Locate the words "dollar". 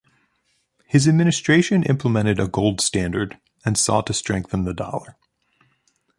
4.73-5.15